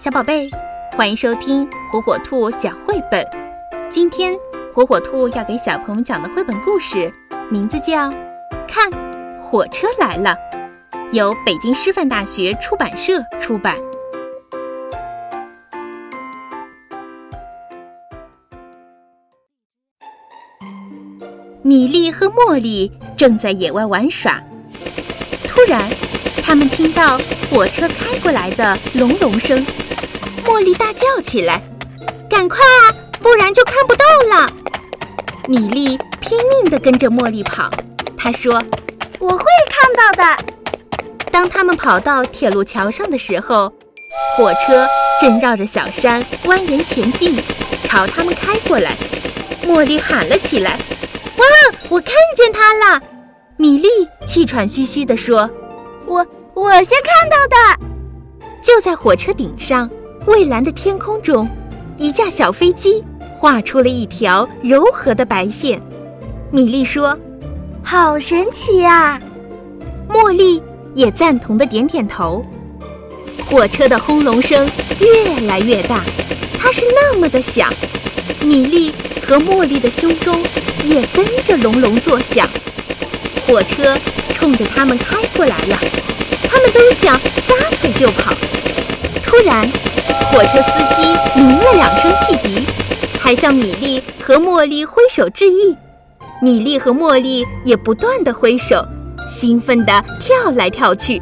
[0.00, 0.48] 小宝贝，
[0.96, 3.22] 欢迎收听火火兔讲绘本。
[3.90, 4.34] 今天
[4.72, 7.12] 火火兔要给小朋友讲的绘本故事，
[7.50, 8.08] 名字叫
[8.66, 8.90] 《看
[9.42, 10.34] 火车来了》，
[11.12, 13.76] 由北京师范大学出版社出版。
[21.60, 24.42] 米莉和茉莉正在野外玩耍，
[25.46, 25.90] 突然，
[26.42, 29.62] 他们听到火车开过来的隆隆声。
[30.50, 31.62] 茉莉大叫起来
[32.28, 32.90] ：“赶快啊，
[33.22, 34.04] 不然就看不到
[34.36, 34.48] 了！”
[35.46, 37.70] 米莉拼命地跟着茉莉跑。
[38.16, 38.60] 她说
[39.20, 40.44] ：“我会看到的。”
[41.30, 43.72] 当他们跑到铁路桥上的时候，
[44.36, 44.88] 火车
[45.20, 47.40] 正绕着小山蜿蜒前进，
[47.84, 48.96] 朝他们开过来。
[49.64, 50.80] 茉莉喊了起来
[51.38, 51.44] ：“哇，
[51.88, 53.00] 我看见它了！”
[53.56, 53.88] 米莉
[54.26, 55.48] 气喘吁吁地说
[56.06, 57.86] ：“我我先看到的。”
[58.60, 59.88] 就在火车顶上。
[60.26, 61.48] 蔚蓝的天空中，
[61.96, 63.02] 一架小飞机
[63.34, 65.80] 画出了一条柔和的白线。
[66.50, 67.18] 米莉说
[67.82, 69.20] ：“好神奇啊！”
[70.12, 70.62] 茉莉
[70.92, 72.44] 也赞同的点点头。
[73.48, 76.04] 火车的轰隆声越来越大，
[76.58, 77.72] 它是那么的响，
[78.42, 78.92] 米莉
[79.26, 80.42] 和茉莉的胸中
[80.84, 82.48] 也跟着隆隆作响。
[83.46, 83.96] 火车
[84.34, 85.78] 冲着他们开过来了，
[86.44, 88.34] 他们都想撒腿就跑。
[89.22, 89.68] 突然，
[90.30, 92.66] 火车司机鸣了两声汽笛，
[93.18, 95.76] 还向米莉和茉莉挥手致意。
[96.42, 98.84] 米莉和茉莉也不断地挥手，
[99.30, 101.20] 兴奋地跳来跳去。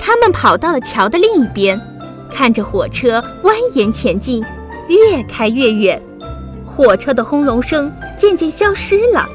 [0.00, 1.80] 他们跑到了桥的另一边，
[2.30, 4.44] 看着火车蜿蜒前进，
[4.88, 6.00] 越开越远。
[6.64, 9.28] 火车的轰隆声渐渐消失了，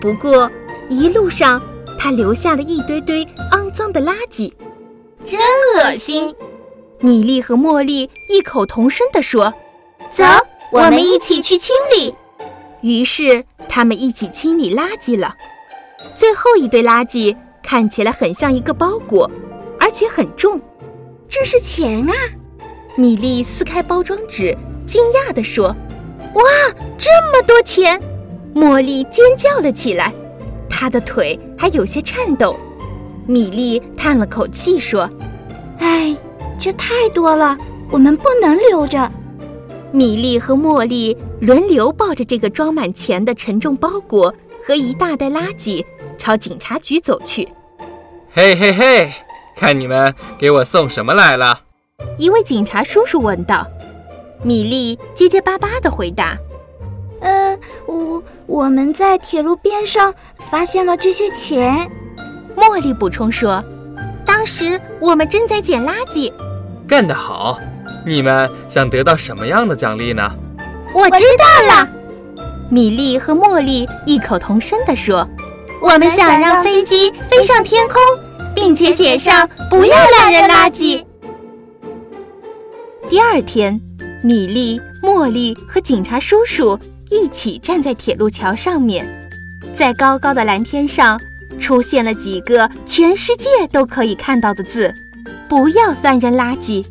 [0.00, 0.50] 不过
[0.90, 1.60] 一路上
[1.98, 4.52] 它留下了一堆堆肮脏的垃圾，
[5.24, 5.40] 真
[5.76, 6.32] 恶心。
[7.00, 9.52] 米莉和茉莉异口同声地说
[10.10, 10.24] ：“走，
[10.72, 12.14] 我们一起去清理。”
[12.82, 15.34] 于是他们一起清理垃圾了。
[16.14, 19.30] 最后一堆垃圾看起来很像一个包裹，
[19.80, 20.60] 而且很重。
[21.28, 22.14] 这是钱啊！
[22.96, 25.74] 米莉撕开包装纸，惊讶地说
[26.34, 26.42] ：“哇，
[26.96, 28.00] 这么多钱！”
[28.54, 30.12] 茉莉尖叫了起来，
[30.68, 32.58] 她的腿还有些颤抖。
[33.26, 35.08] 米莉叹了口气说
[35.78, 36.16] ：“唉。”
[36.58, 37.56] 这太多了，
[37.90, 39.10] 我们不能留着。
[39.92, 45.84] 米莉和茉莉轮流抱着这个装满钱的沉重包裹和一大袋垃圾，
[46.18, 47.48] 朝警察局走去。
[48.30, 49.12] 嘿嘿嘿，
[49.56, 51.60] 看你们给我送什么来了！
[52.18, 53.66] 一位警察叔叔问道。
[54.42, 56.36] 米莉结结巴巴地回答
[57.20, 60.14] ：“呃，我我们在铁路边上
[60.50, 61.90] 发现了这些钱。”
[62.54, 63.64] 茉莉补充说
[64.26, 66.32] ：“当时我们正在捡垃圾。”
[66.88, 67.60] 干得好！
[68.06, 70.26] 你们想得到什么样的奖励呢？
[70.94, 71.88] 我知道了。
[72.70, 75.28] 米莉和茉莉异口同声地说
[75.82, 77.96] ：“我们想让飞机飞上天空，
[78.54, 81.04] 并且写上‘不要乱扔垃圾’。”
[83.06, 83.78] 第二天，
[84.22, 86.78] 米莉、茉莉和警察叔叔
[87.10, 89.06] 一起站在铁路桥上面，
[89.74, 91.20] 在高高的蓝天上
[91.60, 94.90] 出现了几个全世界都可以看到的字。
[95.48, 96.84] 不要乱扔垃圾！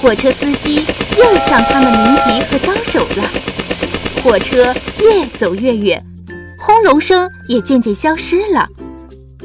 [0.00, 3.30] 火车司机又向他们鸣笛和招手了。
[4.22, 6.02] 火车越走越远，
[6.58, 8.66] 轰隆声也渐渐消失了。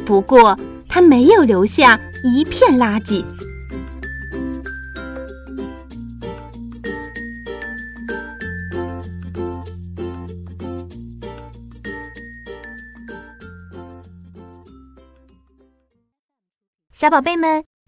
[0.06, 3.24] 不过，它没有留下一片垃圾。
[16.94, 17.71] 小宝贝们。